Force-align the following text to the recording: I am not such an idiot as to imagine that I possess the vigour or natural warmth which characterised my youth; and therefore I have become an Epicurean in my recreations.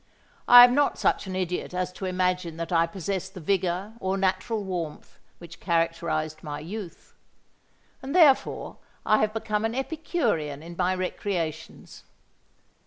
I 0.47 0.63
am 0.63 0.73
not 0.73 0.97
such 0.97 1.27
an 1.27 1.35
idiot 1.35 1.75
as 1.75 1.93
to 1.93 2.05
imagine 2.05 2.57
that 2.57 2.71
I 2.71 2.87
possess 2.87 3.29
the 3.29 3.39
vigour 3.39 3.93
or 3.99 4.17
natural 4.17 4.63
warmth 4.63 5.19
which 5.37 5.59
characterised 5.59 6.41
my 6.41 6.59
youth; 6.59 7.13
and 8.01 8.15
therefore 8.15 8.77
I 9.05 9.19
have 9.19 9.31
become 9.31 9.63
an 9.63 9.75
Epicurean 9.75 10.63
in 10.63 10.75
my 10.75 10.95
recreations. 10.95 12.01